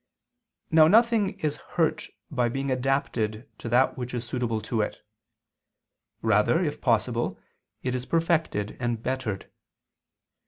[0.71, 4.97] Now nothing is hurt by being adapted to that which is suitable to it;
[6.23, 7.39] rather, if possible,
[7.83, 9.51] it is perfected and bettered.